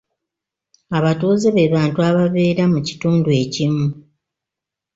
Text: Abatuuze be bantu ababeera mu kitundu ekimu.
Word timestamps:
Abatuuze 0.97 1.47
be 1.55 1.63
bantu 1.75 1.99
ababeera 2.09 2.63
mu 2.73 2.79
kitundu 2.87 3.29
ekimu. 3.41 3.85